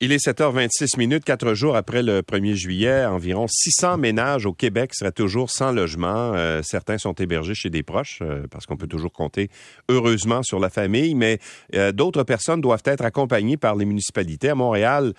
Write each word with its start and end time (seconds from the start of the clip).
Il 0.00 0.12
est 0.12 0.24
7h26 0.24 0.96
minutes, 0.96 1.24
quatre 1.24 1.54
jours 1.54 1.74
après 1.74 2.04
le 2.04 2.22
1er 2.22 2.54
juillet. 2.54 3.04
Environ 3.04 3.48
600 3.48 3.98
ménages 3.98 4.46
au 4.46 4.52
Québec 4.52 4.94
seraient 4.94 5.10
toujours 5.10 5.50
sans 5.50 5.72
logement. 5.72 6.34
Euh, 6.36 6.60
certains 6.62 6.98
sont 6.98 7.14
hébergés 7.14 7.56
chez 7.56 7.68
des 7.68 7.82
proches 7.82 8.20
euh, 8.22 8.46
parce 8.48 8.64
qu'on 8.64 8.76
peut 8.76 8.86
toujours 8.86 9.10
compter 9.10 9.48
heureusement 9.88 10.44
sur 10.44 10.60
la 10.60 10.70
famille, 10.70 11.16
mais 11.16 11.40
euh, 11.74 11.90
d'autres 11.90 12.22
personnes 12.22 12.60
doivent 12.60 12.84
être 12.84 13.04
accompagnées 13.04 13.56
par 13.56 13.74
les 13.74 13.86
municipalités. 13.86 14.50
À 14.50 14.54
Montréal, 14.54 15.14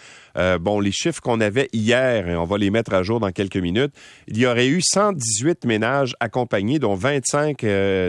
bon, 0.62 0.80
les 0.80 0.94
chiffres 0.94 1.20
qu'on 1.20 1.42
avait 1.42 1.68
hier, 1.74 2.30
et 2.30 2.38
on 2.38 2.46
va 2.46 2.58
les 2.58 2.70
mettre 2.70 2.94
à 2.94 3.04
jour 3.04 3.20
dans 3.20 3.32
quelques 3.32 3.58
minutes, 3.58 3.92
il 4.30 4.38
y 4.38 4.46
aurait 4.46 4.68
eu 4.68 4.80
118 4.82 5.66
ménages 5.66 6.16
accompagnés, 6.22 6.80
dont 6.80 6.96
25 6.96 7.66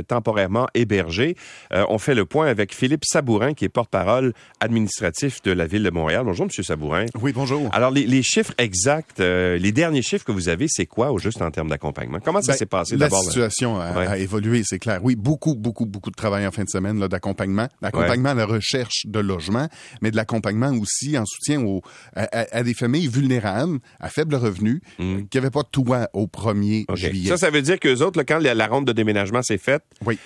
temporairement 0.06 0.68
hébergés. 0.74 1.34
on 1.72 1.98
fait 1.98 2.14
le 2.14 2.26
point 2.26 2.46
avec 2.46 2.72
Philippe 2.72 3.04
Sabourin, 3.04 3.54
qui 3.54 3.64
est 3.64 3.68
porte-parole 3.68 4.34
administratif 4.60 5.42
de 5.42 5.50
la 5.50 5.66
ville 5.66 5.82
de 5.82 5.90
Montréal. 5.90 6.22
Bonjour, 6.24 6.46
monsieur. 6.46 6.59
Sabourin. 6.62 7.06
Oui, 7.20 7.32
bonjour. 7.32 7.68
Alors, 7.72 7.90
les, 7.90 8.22
chiffres 8.22 8.52
exacts, 8.58 9.20
euh, 9.20 9.56
les 9.58 9.72
derniers 9.72 10.02
chiffres 10.02 10.24
que 10.24 10.32
vous 10.32 10.48
avez, 10.48 10.66
c'est 10.68 10.86
quoi, 10.86 11.12
au 11.12 11.18
juste 11.18 11.42
en 11.42 11.50
termes 11.50 11.68
d'accompagnement? 11.68 12.18
Comment 12.24 12.42
ça 12.42 12.52
ben, 12.52 12.58
s'est 12.58 12.66
passé 12.66 12.96
d'abord? 12.96 13.22
La 13.22 13.28
situation 13.28 13.80
a, 13.80 14.18
évolué, 14.18 14.62
c'est 14.64 14.78
clair. 14.78 15.00
Oui, 15.02 15.16
beaucoup, 15.16 15.54
beaucoup, 15.54 15.86
beaucoup 15.86 16.10
de 16.10 16.16
travail 16.16 16.46
en 16.46 16.50
fin 16.50 16.64
de 16.64 16.68
semaine 16.68 16.98
d'accompagnement. 17.08 17.68
D'accompagnement 17.82 18.30
à 18.30 18.34
la 18.34 18.46
recherche 18.46 19.06
de 19.06 19.20
logement, 19.20 19.68
mais 20.02 20.10
de 20.10 20.16
l'accompagnement 20.16 20.72
aussi 20.72 21.16
en 21.18 21.24
soutien 21.26 21.62
aux, 21.62 21.82
à, 22.14 22.62
des 22.62 22.74
familles 22.74 23.08
vulnérables, 23.08 23.78
à 23.98 24.08
faible 24.08 24.34
revenu, 24.34 24.82
mm. 24.98 25.22
qui 25.30 25.36
n'avaient 25.36 25.50
pas 25.50 25.62
de 25.62 25.68
toit 25.68 26.08
au 26.12 26.26
1er 26.26 26.84
juillet. 26.94 27.28
Ça, 27.28 27.36
ça 27.36 27.50
veut 27.50 27.62
dire 27.62 27.78
qu'eux 27.78 28.00
autres, 28.02 28.22
quand 28.22 28.38
la, 28.38 28.54
la 28.54 28.66
ronde 28.66 28.86
de 28.86 28.92
déménagement 28.92 29.42
s'est 29.42 29.58
faite, 29.58 29.82
oui 30.04 30.18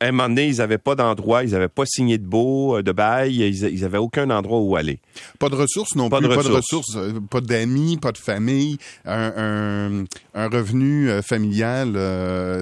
à 0.00 0.06
un 0.06 0.12
moment 0.12 0.28
donné, 0.28 0.48
ils 0.48 0.56
n'avaient 0.56 0.78
pas 0.78 0.94
d'endroit, 0.94 1.44
ils 1.44 1.52
n'avaient 1.52 1.68
pas 1.68 1.84
signé 1.86 2.18
de 2.18 2.26
beau, 2.26 2.76
euh, 2.76 2.82
de 2.82 2.92
bail, 2.92 3.36
ils 3.36 3.80
n'avaient 3.80 3.98
aucun 3.98 4.28
endroit 4.30 4.60
où 4.60 4.76
aller. 4.76 5.00
Pas 5.38 5.48
de 5.48 5.54
ressources 5.54 5.94
non 5.94 6.10
plus, 6.10 6.28
pas 6.28 6.42
de 6.42 6.48
ressources, 6.48 6.96
euh, 6.96 7.20
pas 7.30 7.40
d'amis, 7.40 7.96
pas 7.96 8.12
de 8.12 8.18
famille, 8.18 8.78
un, 9.04 10.04
revenu 10.34 11.08
euh, 11.08 11.22
familial 11.22 11.92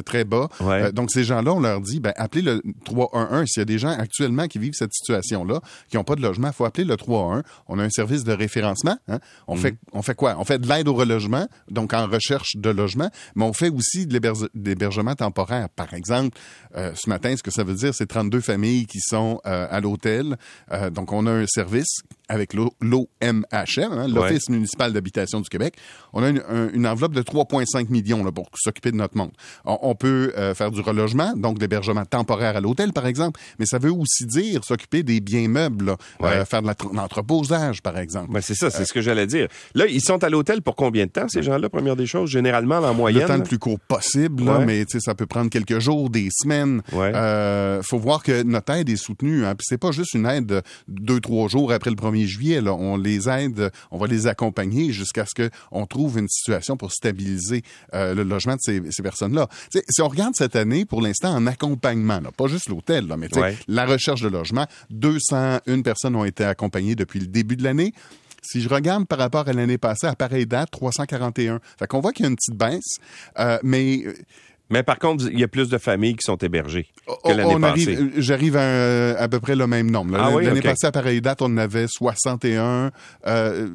très 0.04 0.24
bas. 0.24 0.48
donc 0.92 1.10
ces 1.10 1.24
gens-là, 1.24 1.52
on 1.52 1.60
leur 1.60 1.80
dit, 1.80 2.00
ben, 2.00 2.12
appelez 2.16 2.42
le 2.42 2.62
311. 2.84 3.46
S'il 3.46 3.60
y 3.60 3.62
a 3.62 3.64
des 3.64 3.78
gens 3.78 3.88
actuellement 3.88 4.46
qui 4.46 4.58
vivent 4.58 4.74
cette 4.74 4.92
situation-là, 4.92 5.60
qui 5.88 5.96
n'ont 5.96 6.04
pas 6.04 6.16
de 6.16 6.22
logement, 6.22 6.48
il 6.48 6.54
faut 6.54 6.64
appeler 6.64 6.84
le 6.84 6.96
311. 6.96 7.42
On 7.68 7.78
a 7.78 7.82
un 7.82 7.90
service 7.90 8.24
de 8.24 8.32
référencement. 8.32 8.96
Hein. 9.08 9.18
On, 9.48 9.56
fait, 9.56 9.72
mhm. 9.72 9.78
on 9.94 10.02
fait 10.02 10.14
quoi? 10.14 10.36
On 10.38 10.44
fait 10.44 10.58
de 10.58 10.68
l'aide 10.68 10.88
au 10.88 10.94
relogement, 10.94 11.48
donc 11.70 11.94
en 11.94 12.06
recherche 12.06 12.56
de 12.56 12.70
logement, 12.70 13.10
mais 13.34 13.44
on 13.44 13.52
fait 13.52 13.70
aussi 13.70 14.06
de 14.06 14.20
l'hébergement 14.54 15.14
temporaire. 15.14 15.68
Par 15.70 15.94
exemple, 15.94 16.38
ce 16.74 17.08
matin, 17.08 17.21
ce 17.36 17.42
que 17.42 17.50
ça 17.50 17.64
veut 17.64 17.74
dire, 17.74 17.94
c'est 17.94 18.06
32 18.06 18.40
familles 18.40 18.86
qui 18.86 19.00
sont 19.00 19.40
euh, 19.46 19.66
à 19.70 19.80
l'hôtel. 19.80 20.36
Euh, 20.72 20.90
donc, 20.90 21.12
on 21.12 21.26
a 21.26 21.30
un 21.30 21.46
service 21.46 22.02
avec 22.32 22.54
l'OMHM, 22.54 23.44
hein, 23.52 24.08
l'Office 24.08 24.48
municipal 24.48 24.92
d'habitation 24.92 25.42
du 25.42 25.50
Québec. 25.50 25.74
On 26.14 26.22
a 26.22 26.30
une, 26.30 26.86
enveloppe 26.86 27.12
de 27.12 27.20
3,5 27.20 27.90
millions 27.90 28.24
là, 28.24 28.32
pour 28.32 28.48
s'occuper 28.54 28.90
de 28.90 28.96
notre 28.96 29.16
monde. 29.18 29.32
On, 29.66 29.94
peut 29.94 30.32
euh, 30.38 30.54
faire 30.54 30.70
du 30.70 30.80
relogement, 30.80 31.34
donc 31.36 31.60
l'hébergement 31.60 32.06
temporaire 32.06 32.56
à 32.56 32.60
l'hôtel, 32.60 32.92
par 32.92 33.06
exemple, 33.06 33.38
mais 33.58 33.66
ça 33.66 33.78
veut 33.78 33.92
aussi 33.92 34.24
dire 34.24 34.64
s'occuper 34.64 35.02
des 35.02 35.20
biens 35.20 35.48
meubles, 35.48 35.94
faire 36.20 36.62
de 36.62 36.94
l'entreposage, 36.94 37.82
par 37.82 37.98
exemple. 37.98 38.32
Ben, 38.32 38.40
c'est 38.40 38.54
ça, 38.54 38.70
c'est 38.70 38.86
ce 38.86 38.94
que 38.94 39.02
j'allais 39.02 39.26
dire. 39.26 39.48
Là, 39.74 39.86
ils 39.86 40.00
sont 40.00 40.24
à 40.24 40.30
l'hôtel 40.30 40.62
pour 40.62 40.74
combien 40.74 41.04
de 41.04 41.10
temps, 41.10 41.28
ces 41.28 41.42
gens-là, 41.42 41.68
première 41.68 41.96
des 41.96 42.06
choses? 42.06 42.30
Généralement, 42.30 42.78
en 42.78 42.94
moyenne? 42.94 43.22
Le 43.22 43.28
temps 43.28 43.36
le 43.36 43.42
plus 43.42 43.58
court 43.58 43.78
possible, 43.78 44.42
mais 44.66 44.84
ça 44.88 45.14
peut 45.14 45.26
prendre 45.26 45.50
quelques 45.50 45.80
jours, 45.80 46.08
des 46.08 46.28
semaines. 46.32 46.82
Euh, 46.94 47.82
faut 47.82 47.98
voir 47.98 48.22
que 48.22 48.42
notre 48.42 48.72
aide 48.72 48.88
est 48.88 48.96
soutenue. 48.96 49.44
Hein, 49.44 49.54
Puis 49.54 49.66
c'est 49.68 49.78
pas 49.78 49.92
juste 49.92 50.14
une 50.14 50.26
aide 50.26 50.46
de 50.46 50.62
deux, 50.88 51.20
trois 51.20 51.48
jours 51.48 51.72
après 51.72 51.90
le 51.90 51.96
1er 52.22 52.26
juillet. 52.26 52.60
Là. 52.60 52.74
On 52.74 52.96
les 52.96 53.28
aide, 53.28 53.70
on 53.90 53.98
va 53.98 54.06
les 54.06 54.26
accompagner 54.26 54.92
jusqu'à 54.92 55.24
ce 55.26 55.48
qu'on 55.48 55.86
trouve 55.86 56.18
une 56.18 56.28
situation 56.28 56.76
pour 56.76 56.92
stabiliser 56.92 57.62
euh, 57.94 58.14
le 58.14 58.22
logement 58.22 58.54
de 58.54 58.60
ces, 58.60 58.82
ces 58.90 59.02
personnes-là. 59.02 59.48
si 59.70 60.02
on 60.02 60.08
regarde 60.08 60.34
cette 60.36 60.56
année, 60.56 60.84
pour 60.84 61.02
l'instant, 61.02 61.34
en 61.34 61.46
accompagnement, 61.46 62.20
là, 62.20 62.30
pas 62.36 62.46
juste 62.46 62.68
l'hôtel, 62.68 63.06
mais 63.18 63.28
la 63.68 63.86
recherche 63.86 64.20
de 64.20 64.28
logement, 64.28 64.66
201 64.90 65.82
personnes 65.82 66.16
ont 66.16 66.24
été 66.24 66.44
accompagnées 66.44 66.94
depuis 66.94 67.20
le 67.20 67.26
début 67.26 67.56
de 67.56 67.64
l'année. 67.64 67.92
Si 68.42 68.60
je 68.60 68.68
regarde 68.68 69.06
par 69.06 69.20
rapport 69.20 69.48
à 69.48 69.52
l'année 69.52 69.78
passée, 69.78 70.08
à 70.08 70.16
pareille 70.16 70.46
date, 70.46 70.70
341. 70.72 71.60
Fait 71.78 71.86
qu'on 71.86 72.00
voit 72.00 72.12
qu'il 72.12 72.24
y 72.24 72.26
a 72.26 72.30
une 72.30 72.36
petite 72.36 72.56
baisse, 72.56 72.96
euh, 73.38 73.58
mais 73.62 74.04
mais 74.72 74.82
par 74.82 74.98
contre, 74.98 75.26
il 75.30 75.38
y 75.38 75.44
a 75.44 75.48
plus 75.48 75.68
de 75.68 75.78
familles 75.78 76.16
qui 76.16 76.24
sont 76.24 76.36
hébergées 76.36 76.86
que 77.24 77.32
l'année 77.32 77.60
passée. 77.60 77.98
J'arrive 78.16 78.56
à, 78.56 79.18
à, 79.18 79.28
peu 79.28 79.38
près 79.38 79.54
le 79.54 79.66
même 79.66 79.90
nombre. 79.90 80.16
Ah 80.18 80.30
l'année 80.40 80.62
passée, 80.62 80.86
à 80.86 80.92
pareille 80.92 81.20
date, 81.20 81.42
on 81.42 81.46
en 81.46 81.58
avait 81.58 81.86
61. 81.86 82.90
Euh, 83.26 83.68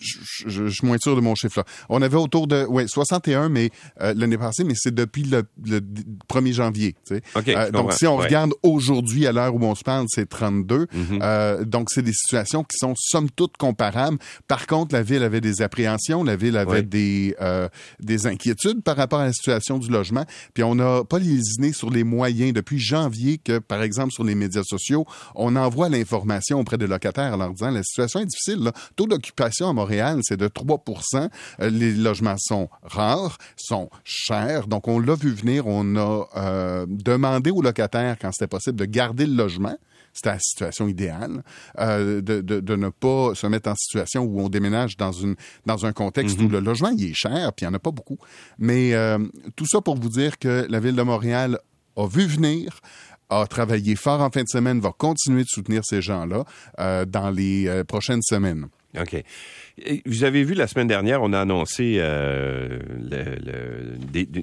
je, 0.00 0.68
suis 0.68 0.86
moins 0.86 0.96
sûr 0.98 1.14
de 1.14 1.20
mon 1.20 1.34
chiffre 1.34 1.58
là. 1.58 1.64
On 1.88 2.00
avait 2.02 2.16
autour 2.16 2.46
de 2.46 2.64
ouais 2.64 2.86
61 2.88 3.48
mais 3.48 3.70
euh, 4.00 4.14
l'année 4.16 4.38
passée 4.38 4.64
mais 4.64 4.74
c'est 4.76 4.94
depuis 4.94 5.24
le, 5.24 5.42
1er 6.28 6.52
janvier, 6.52 6.94
tu 7.06 7.16
sais. 7.16 7.22
Euh, 7.48 7.70
donc 7.70 7.92
si 7.92 8.06
on 8.06 8.16
regarde 8.16 8.52
aujourd'hui 8.62 9.26
à 9.26 9.32
l'heure 9.32 9.54
où 9.54 9.62
on 9.62 9.74
se 9.74 9.84
parle, 9.84 10.06
c'est 10.08 10.28
32. 10.28 10.86
Mhm. 10.92 11.18
euh, 11.22 11.64
donc 11.64 11.88
c'est 11.90 12.02
des 12.02 12.12
situations 12.12 12.64
qui 12.64 12.76
sont 12.78 12.94
somme 12.96 13.30
toute 13.30 13.56
comparables. 13.56 14.18
Par 14.48 14.66
contre, 14.66 14.94
la 14.94 15.02
ville 15.02 15.22
avait 15.22 15.40
des 15.40 15.62
appréhensions, 15.62 16.24
la 16.24 16.36
ville 16.36 16.56
avait 16.56 16.82
des 16.82 17.34
des 18.00 18.26
inquiétudes 18.26 18.82
par 18.82 18.96
rapport 18.96 19.20
à 19.20 19.26
la 19.26 19.32
situation 19.32 19.78
du 19.78 19.90
logement, 19.90 20.24
puis 20.54 20.62
on 20.62 20.74
n'a 20.74 21.04
pas 21.04 21.18
lésiné 21.18 21.72
sur 21.72 21.90
les 21.90 22.04
moyens 22.04 22.52
depuis 22.52 22.78
janvier 22.78 23.38
que 23.38 23.58
par 23.58 23.82
exemple 23.82 24.12
sur 24.12 24.24
les 24.24 24.34
médias 24.34 24.62
sociaux, 24.62 25.04
on 25.34 25.56
envoie 25.56 25.88
l'information 25.88 26.60
auprès 26.60 26.78
des 26.78 26.86
locataires 26.86 27.34
en 27.34 27.36
leur 27.36 27.52
disant 27.52 27.70
la 27.70 27.82
situation 27.82 28.20
est 28.20 28.26
difficile, 28.26 28.64
là. 28.64 28.72
taux 28.96 29.06
d'occupation 29.06 29.68
à 29.68 29.72
Montréal 29.72 29.89
c'est 30.22 30.36
de 30.36 30.48
3 30.48 30.82
euh, 31.60 31.70
Les 31.70 31.92
logements 31.92 32.36
sont 32.38 32.68
rares, 32.82 33.38
sont 33.56 33.90
chers. 34.04 34.66
Donc, 34.66 34.88
on 34.88 34.98
l'a 34.98 35.14
vu 35.14 35.30
venir. 35.30 35.66
On 35.66 35.96
a 35.96 36.26
euh, 36.36 36.86
demandé 36.88 37.50
aux 37.50 37.62
locataires, 37.62 38.16
quand 38.20 38.30
c'était 38.32 38.48
possible, 38.48 38.78
de 38.78 38.84
garder 38.84 39.26
le 39.26 39.34
logement 39.34 39.76
c'était 40.12 40.30
la 40.30 40.40
situation 40.40 40.88
idéale, 40.88 41.44
euh, 41.78 42.20
de, 42.20 42.40
de, 42.40 42.76
ne 42.76 42.88
pas 42.88 43.32
se 43.36 43.46
mettre 43.46 43.70
en 43.70 43.76
situation 43.76 44.22
où 44.22 44.40
on 44.40 44.48
déménage 44.48 44.96
dans, 44.96 45.12
une, 45.12 45.36
dans 45.66 45.86
un 45.86 45.92
contexte 45.92 46.36
où 46.40 46.46
mhm. 46.46 46.50
le 46.50 46.58
logement 46.58 46.88
il 46.88 47.12
est 47.12 47.14
cher, 47.14 47.52
puis 47.52 47.64
il 47.64 47.68
n'y 47.68 47.74
en 47.74 47.76
a 47.76 47.78
pas 47.78 47.92
beaucoup. 47.92 48.18
Mais 48.58 48.92
tout 49.54 49.66
ça 49.66 49.80
pour 49.80 49.94
vous 49.94 50.08
dire 50.08 50.40
que 50.40 50.66
la 50.68 50.80
Ville 50.80 50.96
de 50.96 51.02
Montréal 51.02 51.60
a 51.96 52.08
vu 52.08 52.26
venir, 52.26 52.80
a 53.28 53.46
travaillé 53.46 53.94
fort 53.94 54.20
en 54.20 54.30
fin 54.30 54.42
de 54.42 54.48
semaine, 54.48 54.80
va 54.80 54.90
continuer 54.90 55.44
de 55.44 55.48
soutenir 55.48 55.82
ces 55.84 56.02
gens-là 56.02 56.44
dans 57.06 57.30
les 57.30 57.84
prochaines 57.86 58.22
semaines. 58.22 58.66
OK. 58.98 59.22
Vous 60.04 60.24
avez 60.24 60.42
vu 60.42 60.54
la 60.54 60.66
semaine 60.66 60.88
dernière, 60.88 61.22
on 61.22 61.32
a 61.32 61.40
annoncé 61.40 61.96
euh, 61.98 62.80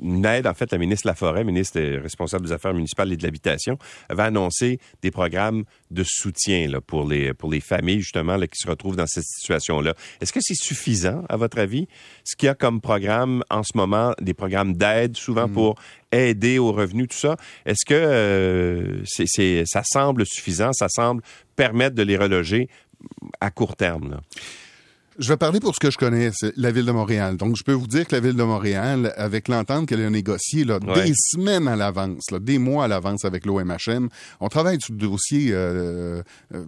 une 0.02 0.26
aide. 0.26 0.48
En 0.48 0.54
fait, 0.54 0.72
la 0.72 0.78
ministre 0.78 1.06
Laforêt, 1.06 1.44
ministre 1.44 1.80
responsable 2.02 2.46
des 2.46 2.54
Affaires 2.54 2.74
municipales 2.74 3.12
et 3.12 3.18
de 3.18 3.24
l'Habitation, 3.24 3.78
avait 4.10 4.24
annoncé 4.24 4.80
des 5.02 5.12
programmes 5.12 5.66
de 5.92 6.04
soutien 6.06 6.70
là, 6.70 6.80
pour, 6.82 7.08
les, 7.08 7.34
pour 7.34 7.52
les 7.52 7.60
familles, 7.60 8.00
justement, 8.00 8.38
là, 8.38 8.48
qui 8.48 8.58
se 8.58 8.68
retrouvent 8.68 8.96
dans 8.96 9.06
cette 9.06 9.26
situation-là. 9.26 9.96
Est-ce 10.22 10.32
que 10.32 10.40
c'est 10.42 10.56
suffisant, 10.56 11.24
à 11.28 11.36
votre 11.36 11.60
avis, 11.60 11.88
ce 12.24 12.36
qu'il 12.36 12.48
y 12.48 12.50
a 12.50 12.56
comme 12.56 12.80
programme 12.80 13.44
en 13.50 13.64
ce 13.64 13.76
moment, 13.76 14.14
des 14.22 14.34
programmes 14.34 14.74
d'aide, 14.74 15.18
souvent 15.18 15.48
mm. 15.48 15.54
pour 15.54 15.76
aider 16.14 16.58
aux 16.58 16.72
revenus, 16.72 17.10
tout 17.10 17.18
ça? 17.18 17.36
Est-ce 17.66 17.86
que 17.86 17.94
euh, 17.94 19.04
c'est, 19.06 19.64
ça 19.66 19.82
semble 19.84 20.26
suffisant, 20.26 20.72
ça 20.72 20.88
semble 20.90 21.22
permettre 21.58 21.96
de 21.96 22.04
les 22.04 22.16
reloger 22.16 22.70
à 23.42 23.52
court 23.52 23.76
terme? 23.76 24.22
Je 25.20 25.30
vais 25.30 25.38
parler 25.38 25.60
pour 25.60 25.74
ce 25.74 25.80
que 25.80 25.90
je 25.90 25.98
connais, 25.98 26.30
c'est 26.32 26.56
la 26.58 26.72
ville 26.72 26.86
de 26.86 26.92
Montréal. 26.92 27.38
Donc, 27.38 27.56
je 27.56 27.64
peux 27.64 27.74
vous 27.74 27.88
dire 27.88 28.06
que 28.06 28.14
la 28.14 28.22
ville 28.22 28.36
de 28.36 28.44
Montréal, 28.44 29.16
avec 29.18 29.48
l'entente 29.48 29.88
qu'elle 29.88 30.02
a 30.02 30.10
négociée 30.12 30.64
là, 30.64 30.80
des 30.80 31.14
semaines 31.16 31.68
à 31.68 31.76
l'avance, 31.76 32.26
des 32.40 32.60
mois 32.60 32.86
à 32.86 32.88
l'avance 32.88 33.26
avec 33.26 33.48
l'OMHM, 33.48 34.10
on 34.40 34.48
travaille 34.48 34.80
sur 34.80 34.94
le 34.94 35.00
dossier 35.00 35.50
euh, 35.52 36.22
euh, 36.54 36.66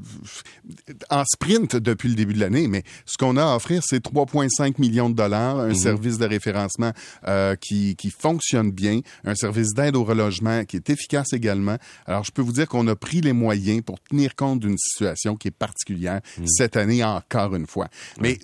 en 1.11 1.23
sprint 1.25 1.75
depuis 1.75 2.09
le 2.09 2.15
début 2.15 2.33
de 2.33 2.39
l'année, 2.39 2.67
mais 2.67 2.81
ce 3.05 3.17
qu'on 3.17 3.37
a 3.37 3.43
à 3.43 3.55
offrir, 3.55 3.83
c'est 3.85 4.03
3,5 4.03 4.79
millions 4.79 5.11
de 5.11 5.15
dollars, 5.15 5.59
un 5.59 5.67
mhm. 5.67 5.75
service 5.75 6.17
de 6.17 6.25
référencement 6.25 6.91
euh, 7.27 7.55
qui, 7.55 7.95
qui 7.97 8.09
fonctionne 8.09 8.71
bien, 8.71 9.01
un 9.25 9.35
service 9.35 9.75
d'aide 9.75 9.95
au 9.95 10.03
relogement 10.03 10.65
qui 10.65 10.77
est 10.77 10.89
efficace 10.89 11.33
également. 11.33 11.77
Alors, 12.07 12.23
je 12.23 12.31
peux 12.31 12.41
vous 12.41 12.53
dire 12.53 12.67
qu'on 12.67 12.87
a 12.87 12.95
pris 12.95 13.21
les 13.21 13.33
moyens 13.33 13.83
pour 13.83 13.99
tenir 14.01 14.35
compte 14.35 14.59
d'une 14.59 14.77
situation 14.79 15.35
qui 15.35 15.49
est 15.49 15.51
particulière 15.51 16.21
mhm. 16.39 16.47
cette 16.47 16.77
année 16.77 17.03
encore 17.03 17.55
une 17.55 17.67
fois. 17.67 17.89
Mais 18.19 18.38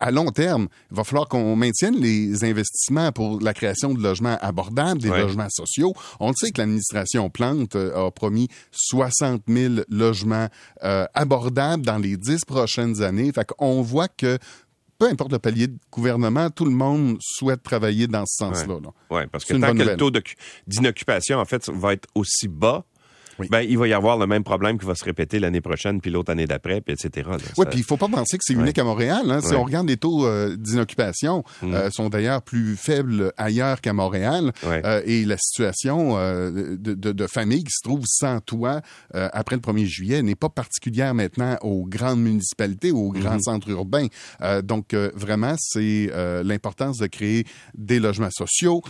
à 0.00 0.10
long 0.10 0.30
terme, 0.30 0.68
il 0.90 0.96
va 0.96 1.04
falloir 1.04 1.28
qu'on 1.28 1.56
maintienne 1.56 1.96
les 1.96 2.44
investissements 2.44 3.12
pour 3.12 3.40
la 3.40 3.54
création 3.54 3.94
de 3.94 4.02
logements 4.02 4.36
abordables, 4.40 5.00
des 5.00 5.08
logements 5.08 5.48
sociaux. 5.50 5.94
On 6.20 6.28
le 6.28 6.34
sait 6.36 6.50
que 6.50 6.60
l'administration 6.60 7.30
Plante 7.30 7.76
euh, 7.76 8.06
a 8.06 8.10
promis 8.10 8.48
60 8.72 9.42
000 9.48 9.74
logements 9.88 10.48
euh, 10.84 11.06
abordables 11.14 11.84
dans 11.84 11.98
les 11.98 12.16
dix 12.16 12.44
prochaines 12.44 13.02
années. 13.02 13.32
Fait 13.32 13.46
qu'on 13.46 13.82
voit 13.82 14.08
que 14.08 14.38
peu 14.98 15.08
importe 15.08 15.32
le 15.32 15.38
palier 15.38 15.66
de 15.66 15.78
gouvernement, 15.90 16.50
tout 16.50 16.64
le 16.64 16.70
monde 16.70 17.18
souhaite 17.20 17.62
travailler 17.62 18.06
dans 18.06 18.24
ce 18.26 18.44
sens-là. 18.44 18.76
Oui, 18.76 18.90
ouais, 19.10 19.26
parce 19.26 19.44
que 19.44 19.54
tant 19.54 19.74
que 19.74 19.82
le 19.82 19.96
taux 19.96 20.10
d'inoccupation, 20.66 21.38
en 21.38 21.44
fait, 21.44 21.68
va 21.68 21.92
être 21.92 22.08
aussi 22.14 22.48
bas, 22.48 22.84
ben, 23.50 23.60
il 23.60 23.78
va 23.78 23.88
y 23.88 23.92
avoir 23.92 24.18
le 24.18 24.26
même 24.26 24.44
problème 24.44 24.78
qui 24.78 24.86
va 24.86 24.94
se 24.94 25.04
répéter 25.04 25.38
l'année 25.38 25.60
prochaine, 25.60 26.00
puis 26.00 26.10
l'autre 26.10 26.32
année 26.32 26.46
d'après, 26.46 26.80
puis 26.80 26.94
etc. 26.94 27.28
Oui, 27.56 27.66
puis 27.70 27.80
il 27.80 27.84
faut 27.84 27.96
pas 27.96 28.08
penser 28.08 28.38
que 28.38 28.44
c'est 28.44 28.54
unique 28.54 28.78
à 28.78 28.84
Montréal. 28.84 29.30
Hein. 29.30 29.40
Si 29.40 29.54
on 29.54 29.64
regarde 29.64 29.88
les 29.88 29.96
taux 29.96 30.26
euh, 30.26 30.56
d'inoccupation, 30.56 31.44
mm. 31.62 31.74
euh, 31.74 31.90
sont 31.90 32.08
d'ailleurs 32.08 32.42
plus 32.42 32.76
faibles 32.76 33.32
ailleurs 33.36 33.80
qu'à 33.80 33.92
Montréal. 33.92 34.52
Euh, 34.64 35.02
et 35.04 35.24
la 35.24 35.36
situation 35.38 36.16
de, 36.16 36.76
de, 36.76 37.12
de, 37.12 37.26
famille 37.26 37.64
qui 37.64 37.72
se 37.72 37.82
trouve 37.82 38.04
sans 38.06 38.40
toit 38.40 38.80
après 39.12 39.56
le 39.56 39.62
1er 39.62 39.84
juillet 39.84 40.22
n'est 40.22 40.34
pas 40.34 40.48
particulière 40.48 41.14
maintenant 41.14 41.56
aux 41.62 41.84
grandes 41.84 42.20
municipalités, 42.20 42.92
aux 42.92 43.10
grands 43.10 43.36
mm-hmm. 43.36 43.42
centres 43.42 43.70
urbains. 43.70 44.06
donc, 44.62 44.94
vraiment, 44.94 45.54
c'est 45.58 46.10
l'importance 46.44 46.98
de 46.98 47.06
créer 47.06 47.44
des 47.74 47.98
logements 47.98 48.30
sociaux 48.30 48.82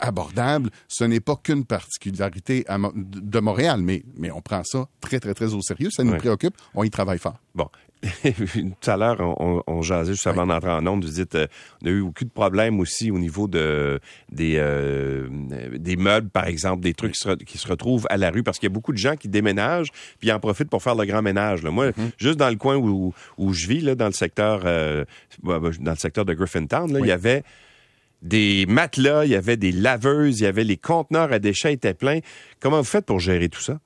abordables. 0.00 0.70
Ce 0.88 1.04
n'est 1.04 1.20
pas 1.20 1.36
qu'une 1.36 1.64
particularité 1.64 2.64
de 2.94 3.40
Montréal, 3.40 3.80
mais, 3.88 4.02
mais 4.18 4.30
on 4.30 4.42
prend 4.42 4.62
ça 4.64 4.86
très, 5.00 5.18
très, 5.18 5.32
très 5.32 5.54
au 5.54 5.62
sérieux. 5.62 5.88
Ça 5.90 6.04
nous 6.04 6.16
préoccupe. 6.16 6.54
On 6.74 6.84
y 6.84 6.90
travaille 6.90 7.18
fort. 7.18 7.38
Bon. 7.54 7.68
Tout 8.22 8.90
à 8.90 8.96
l'heure, 8.96 9.18
on, 9.20 9.62
on 9.66 9.82
jasait 9.82 10.12
juste 10.12 10.26
avant 10.28 10.46
d'entrer 10.46 10.70
en 10.70 10.86
onde. 10.86 11.04
Vous 11.04 11.10
dites, 11.10 11.34
euh, 11.34 11.48
on 11.82 11.86
a 11.86 11.90
eu 11.90 12.02
beaucoup 12.02 12.24
de 12.24 12.30
problèmes 12.30 12.78
aussi 12.78 13.10
au 13.10 13.18
niveau 13.18 13.48
de 13.48 13.98
des 14.30 14.54
euh, 14.58 15.26
des 15.72 15.96
meubles, 15.96 16.28
par 16.28 16.46
exemple, 16.46 16.80
des 16.80 16.94
trucs 16.94 17.14
qui, 17.14 17.58
se, 17.58 17.68
retrouvent 17.68 18.06
à 18.08 18.16
la 18.16 18.30
rue 18.30 18.44
parce 18.44 18.60
qu'il 18.60 18.68
y 18.68 18.72
a 18.72 18.74
beaucoup 18.74 18.92
de 18.92 18.98
gens 18.98 19.16
qui 19.16 19.28
déménagent 19.28 19.90
puis 20.20 20.30
en 20.30 20.38
profitent 20.38 20.70
pour 20.70 20.82
faire 20.82 20.94
le 20.94 21.06
grand 21.06 21.22
ménage. 21.22 21.64
Là. 21.64 21.72
Moi, 21.72 21.88
mm-hmm. 21.88 22.10
juste 22.18 22.36
dans 22.36 22.50
le 22.50 22.56
coin 22.56 22.76
où, 22.76 23.12
où 23.36 23.52
je 23.52 23.66
vis, 23.66 23.80
là, 23.80 23.96
dans 23.96 24.06
le 24.06 24.12
secteur 24.12 24.62
euh, 24.64 25.04
dans 25.42 25.60
le 25.60 25.96
secteur 25.96 26.24
de 26.24 26.34
Griffintown, 26.34 26.92
là, 26.92 27.00
il 27.00 27.06
y 27.06 27.12
avait 27.12 27.42
des 28.22 28.66
matelas, 28.66 29.24
il 29.24 29.30
y 29.30 29.36
avait 29.36 29.56
des 29.56 29.72
laveuses, 29.72 30.40
il 30.40 30.44
y 30.44 30.46
avait 30.46 30.64
les 30.64 30.76
conteneurs 30.76 31.32
à 31.32 31.38
déchets 31.38 31.74
étaient 31.74 31.94
pleins. 31.94 32.20
Comment 32.60 32.78
vous 32.78 32.84
faites 32.84 33.06
pour 33.06 33.20
gérer 33.20 33.48
tout 33.48 33.60
ça? 33.60 33.78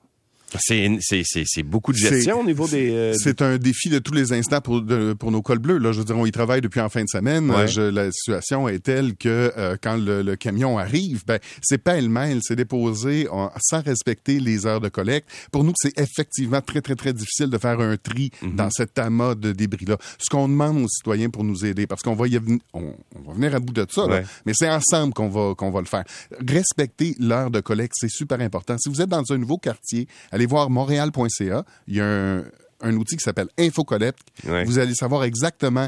C'est 0.59 1.63
beaucoup 1.63 1.91
de 1.91 1.97
gestion 1.97 2.41
au 2.41 2.43
niveau 2.43 2.67
des. 2.67 2.91
Euh, 2.91 3.13
c'est 3.17 3.41
un 3.41 3.57
défi 3.57 3.89
de 3.89 3.99
tous 3.99 4.13
les 4.13 4.33
instants 4.33 4.61
pour, 4.61 4.83
pour 5.19 5.31
nos 5.31 5.41
cols 5.41 5.59
bleus. 5.59 5.77
Là, 5.77 5.91
je 5.91 5.99
veux 5.99 6.05
dire, 6.05 6.17
on 6.17 6.25
y 6.25 6.31
travaille 6.31 6.61
depuis 6.61 6.79
en 6.79 6.89
fin 6.89 7.01
de 7.01 7.09
semaine. 7.09 7.51
la 7.51 8.11
situation 8.11 8.67
est 8.67 8.79
telle 8.79 9.15
que 9.15 9.51
euh, 9.57 9.77
quand 9.81 9.97
le, 9.97 10.35
camion 10.35 10.77
arrive, 10.77 11.23
ben 11.25 11.39
c'est 11.61 11.77
pas 11.77 11.97
elle-même, 11.97 12.39
c'est 12.41 12.55
déposé 12.55 13.27
sans 13.61 13.81
respecter 13.81 14.39
les 14.39 14.65
heures 14.65 14.81
de 14.81 14.89
collecte. 14.89 15.29
Pour 15.51 15.63
nous, 15.63 15.73
c'est 15.75 15.97
effectivement 15.99 16.61
très 16.61 16.81
très 16.81 16.95
très 16.95 17.13
difficile 17.13 17.49
de 17.49 17.57
faire 17.57 17.79
un 17.79 17.97
tri 17.97 18.31
mhm. 18.41 18.55
dans 18.55 18.69
cet 18.69 18.97
amas 18.99 19.35
de 19.35 19.51
débris 19.51 19.85
là. 19.85 19.97
Ce 20.17 20.29
qu'on 20.29 20.47
demande 20.47 20.83
aux 20.83 20.87
citoyens 20.87 21.29
pour 21.29 21.43
nous 21.43 21.65
aider, 21.65 21.87
parce 21.87 22.01
qu'on 22.01 22.15
va 22.15 22.27
y 22.27 22.39
on, 22.73 22.95
va 23.25 23.33
venir 23.33 23.55
à 23.55 23.59
bout 23.59 23.73
de 23.73 23.85
ça, 23.89 24.07
mais 24.45 24.53
c'est 24.53 24.69
ensemble 24.69 25.13
qu'on 25.13 25.29
va 25.29 25.53
qu'on 25.55 25.71
va 25.71 25.81
le 25.81 25.87
faire. 25.87 26.03
Respecter 26.47 27.15
l'heure 27.19 27.51
de 27.51 27.59
collecte, 27.59 27.93
c'est 27.95 28.09
super 28.09 28.39
important. 28.41 28.75
Si 28.77 28.89
vous 28.89 29.01
êtes 29.01 29.09
dans 29.09 29.23
un 29.31 29.37
nouveau 29.37 29.57
quartier, 29.57 30.07
allez 30.31 30.42
allez 30.43 30.49
voir 30.49 30.69
montréal.ca. 30.69 31.65
Il 31.87 31.95
y 31.95 32.01
a 32.01 32.43
un, 32.81 32.95
outil 32.95 33.15
qui 33.15 33.23
s'appelle 33.23 33.47
InfoCollect. 33.57 34.19
Vous 34.65 34.79
allez 34.79 34.93
savoir 34.93 35.23
exactement 35.23 35.87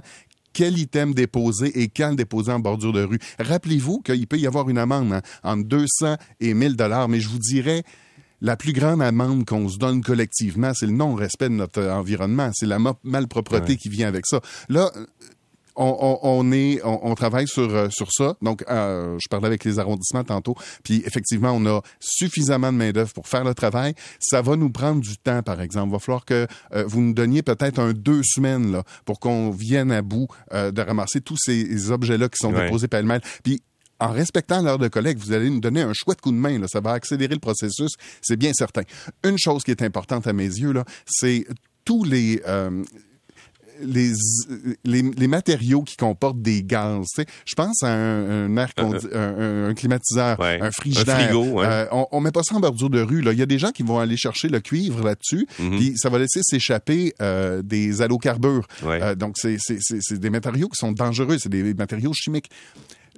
quel 0.54 0.78
item 0.78 1.14
déposer 1.14 1.82
et 1.82 1.90
quand 1.90 2.12
le 2.12 2.16
déposer 2.16 2.54
en 2.54 2.60
bordure 2.60 2.94
de 2.94 3.04
rue. 3.04 3.20
Rappelez-vous 3.40 4.00
qu'il 4.00 4.26
peut 4.26 4.38
y 4.38 4.48
avoir 4.48 4.70
une 4.70 4.78
amende 4.78 5.12
hein, 5.12 5.22
entre 5.44 5.68
200 5.68 6.16
et 6.40 6.54
1000 6.54 6.78
dollars, 6.78 7.10
mais 7.10 7.20
je 7.20 7.28
vous 7.28 7.40
dirais 7.40 7.84
la 8.40 8.56
plus 8.56 8.72
grande 8.72 9.02
amende 9.02 9.46
qu'on 9.46 9.68
se 9.68 9.78
donne 9.78 10.02
collectivement, 10.02 10.72
c'est 10.74 10.86
le 10.86 10.94
non-respect 10.94 11.50
de 11.50 11.56
notre 11.56 11.84
environnement, 11.84 12.52
c'est 12.54 12.66
la 12.66 12.80
malpropreté 13.04 13.76
qui 13.76 13.90
vient 13.90 14.08
avec 14.08 14.26
ça. 14.26 14.40
Là, 14.70 14.92
on, 15.76 16.52
est, 16.52 16.82
on, 16.84 17.16
travaille 17.16 17.48
sur, 17.48 17.74
euh, 17.74 17.90
sur 17.90 18.12
ça. 18.12 18.36
Donc, 18.42 18.64
euh, 18.70 19.18
je 19.22 19.28
parlais 19.30 19.48
avec 19.48 19.64
les 19.64 19.80
arrondissements 19.80 20.24
tantôt, 20.24 20.56
puis 20.84 21.04
effectivement, 21.06 21.52
on 21.52 21.66
a 21.66 21.82
suffisamment 22.00 22.72
de 22.72 22.78
main-d'œuvre 22.78 23.14
pour 23.14 23.28
faire 23.28 23.44
le 23.44 23.54
travail. 23.54 23.94
Ça 24.20 24.42
va 24.42 24.56
nous 24.56 24.70
prendre 24.70 25.02
du 25.02 25.18
temps, 25.18 25.44
par 25.44 25.62
exemple. 25.62 25.90
Il 25.90 25.94
va 25.94 26.00
falloir 26.00 26.26
que 26.26 26.48
euh, 26.74 26.86
vous 26.88 27.02
nous 27.02 27.14
donniez 27.14 27.42
peut-être 27.42 27.80
un 27.80 27.94
deux 27.94 28.22
semaines 28.24 28.72
là, 28.72 28.84
pour 29.06 29.20
qu'on 29.20 29.52
vienne 29.52 29.92
à 29.92 30.02
bout 30.02 30.28
de 30.52 30.82
ramasser 30.82 31.22
tous 31.22 31.38
ces 31.38 31.92
objets-là 31.92 32.30
qui 32.30 32.38
sont 32.38 32.52
déposés 32.52 32.88
pêle-mêle. 32.88 33.22
Puis 33.44 33.62
en 34.00 34.12
respectant 34.12 34.62
l'heure 34.62 34.78
de 34.78 34.88
collecte, 34.88 35.22
vous 35.22 35.32
allez 35.32 35.50
nous 35.50 35.60
donner 35.60 35.82
un 35.82 35.94
chouette 35.94 36.22
coup 36.22 36.32
de 36.32 36.38
main. 36.38 36.60
Là. 36.60 36.68
Ça 36.68 36.80
va 36.80 36.92
accélérer 36.92 37.34
le 37.34 37.40
processus, 37.40 37.92
c'est 38.22 38.38
bien 38.38 38.52
certain. 38.54 38.84
Une 39.24 39.38
chose 39.38 39.64
qui 39.64 39.72
est 39.72 39.82
importante 39.82 40.28
à 40.28 40.34
mes 40.34 40.44
yeux, 40.44 40.74
là, 40.74 40.84
c'est 41.06 41.46
tous 41.86 42.04
les, 42.04 42.42
les, 43.82 44.14
les, 44.84 45.28
matériaux 45.28 45.84
qui 45.84 45.96
comportent 45.96 46.42
des 46.42 46.64
gaz. 46.64 47.06
Je 47.46 47.56
pense 47.56 47.84
à 47.84 47.92
un, 47.92 48.56
air 48.58 48.70
un, 49.14 49.74
climatiseur, 49.74 50.40
un 50.42 50.72
frigidaire. 50.72 51.32
Euh, 51.34 51.86
on, 51.92 52.22
met 52.22 52.32
pas 52.32 52.44
ça 52.44 52.56
en 52.56 52.60
bordure 52.60 52.90
de 52.90 53.02
rue. 53.02 53.24
Il 53.26 53.38
y 53.38 53.42
a 53.42 53.46
des 53.46 53.60
gens 53.60 53.72
qui 53.72 53.84
vont 53.84 54.00
aller 54.00 54.18
chercher 54.18 54.48
le 54.48 54.60
cuivre 54.60 55.04
là-dessus, 55.04 55.48
mm-hmm. 55.60 55.78
puis 55.78 55.94
ça 55.96 56.10
va 56.10 56.20
laisser 56.20 56.42
s'échapper 56.44 57.14
euh, 57.22 57.62
des 57.62 58.02
allocarbures. 58.02 58.68
Euh, 58.86 59.16
donc, 59.16 59.36
c'est 59.38 60.20
des 60.20 60.30
matériaux 60.30 60.70
qui 60.70 60.78
sont 60.78 60.92
dangereux. 60.92 61.38
C'est 61.40 61.50
des 61.50 61.74
matériaux 61.74 62.14
chimiques 62.14 62.50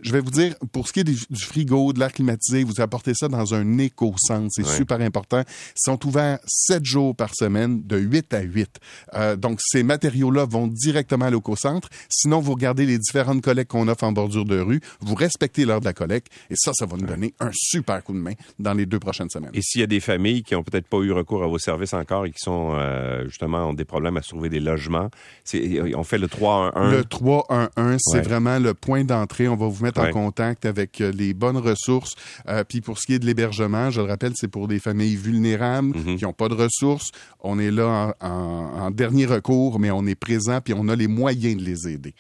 je 0.02 0.12
vais 0.12 0.20
vous 0.20 0.32
dire, 0.32 0.56
pour 0.72 0.88
ce 0.88 0.94
qui 0.94 1.00
est 1.02 1.04
du, 1.04 1.18
frigo, 1.36 1.94
de 1.94 2.00
l'air 2.00 2.12
climatisé, 2.12 2.64
vous 2.64 2.80
apportez 2.82 3.14
ça 3.14 3.28
dans 3.28 3.54
un 3.54 3.78
éco-centre. 3.78 4.50
C'est 4.52 4.66
super 4.66 5.02
important. 5.02 5.42
Ils 5.42 5.82
sont 5.82 6.06
ouverts 6.06 6.40
sept 6.46 6.86
jours 6.86 7.16
par 7.16 7.34
semaine, 7.36 7.82
de 7.86 7.98
8 7.98 8.34
à 8.34 8.42
8. 8.42 8.70
Euh, 9.14 9.36
donc, 9.36 9.60
ces 9.62 9.84
matériaux-là 9.84 10.46
vont 10.46 10.68
directement 10.68 11.26
à 11.26 11.30
l'éco-centre. 11.30 11.90
Sinon, 12.10 12.40
vous 12.40 12.54
regardez 12.54 12.86
les 12.86 12.98
différentes 12.98 13.42
collectes 13.42 13.72
qu'on 13.72 13.88
offre 13.88 14.04
en 14.04 14.12
bordure 14.12 14.46
de 14.46 14.60
rue, 14.60 14.82
vous 15.02 15.16
respectez 15.16 15.66
l'heure 15.66 15.80
de 15.80 15.86
la 15.86 15.94
collecte, 15.94 16.28
et 16.50 16.56
ça, 16.56 16.72
ça 16.74 16.86
va 16.86 16.98
nous 16.98 17.08
donner 17.08 17.34
un 17.40 17.52
super 17.54 18.04
coup 18.04 18.14
de 18.14 18.20
main 18.20 18.34
dans 18.60 18.74
les 18.74 18.86
deux 18.86 19.00
prochaines 19.00 19.30
semaines. 19.30 19.52
Et 19.54 19.62
s'il 19.62 19.82
y 19.82 19.84
a 19.84 19.88
des 19.88 20.00
familles 20.00 20.44
qui 20.44 20.56
ont 20.56 20.64
peut-être 20.64 20.88
pas 20.88 20.98
eu 20.98 21.12
recours 21.12 21.44
à 21.44 21.48
vos 21.48 21.58
services 21.58 21.94
encore 21.94 22.26
et 22.26 22.32
qui 22.32 22.40
sont, 22.40 22.72
euh, 22.74 23.26
justement, 23.26 23.70
ont 23.70 23.74
des 23.74 23.86
problèmes 23.86 24.18
à 24.18 24.22
se 24.22 24.30
trouver 24.30 24.50
des 24.50 24.60
logements, 24.60 25.10
on 25.54 26.04
fait 26.04 26.18
le 26.18 26.28
3-1-1. 26.28 26.92
Le 26.92 27.04
3-1-1, 27.04 27.98
c'est 28.00 28.22
vraiment 28.22 28.60
le 28.60 28.74
point 28.74 29.04
d'entrée. 29.04 29.48
On 29.48 29.56
va 29.56 29.68
vous 29.68 29.87
en 29.96 30.12
contact 30.12 30.66
avec 30.66 31.02
euh, 31.02 31.12
les 31.12 31.34
bonnes 31.34 31.58
ressources. 31.58 32.16
Euh, 32.48 32.64
puis 32.64 32.82
pour 32.82 33.00
ce 33.00 33.06
qui 33.06 33.14
est 33.14 33.20
de 33.20 33.26
l'hébergement, 33.26 33.90
je 33.92 34.02
le 34.02 34.08
rappelle, 34.08 34.34
c'est 34.36 34.48
pour 34.48 34.68
des 34.68 34.80
familles 34.80 35.16
vulnérables 35.16 35.98
mhm. 35.98 36.18
qui 36.18 36.24
n'ont 36.24 36.34
pas 36.34 36.50
de 36.50 36.56
ressources. 36.56 37.12
On 37.40 37.60
est 37.60 37.72
là 37.72 38.16
en, 38.22 38.92
dernier 38.92 39.26
recours, 39.26 39.80
mais 39.80 39.92
on 39.92 40.06
est 40.06 40.16
présent 40.16 40.62
puis 40.62 40.74
on 40.76 40.88
a 40.88 40.96
les 40.96 41.08
moyens 41.08 41.58
de 41.58 41.64
les 41.64 41.88
aider. 41.88 42.14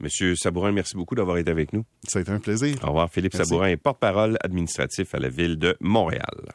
Monsieur 0.00 0.34
Sabourin, 0.36 0.72
merci 0.72 0.96
beaucoup 0.96 1.14
d'avoir 1.14 1.38
été 1.38 1.50
avec 1.50 1.72
nous. 1.72 1.84
Ça 2.08 2.18
a 2.18 2.22
été 2.22 2.30
un 2.30 2.40
plaisir. 2.40 2.76
Au 2.82 2.88
revoir. 2.88 3.10
Philippe 3.10 3.34
Sabourin 3.34 3.68
est 3.68 3.76
porte-parole 3.76 4.36
administratif 4.42 5.14
à 5.14 5.18
la 5.18 5.28
ville 5.28 5.56
de 5.56 5.76
Montréal. 5.80 6.52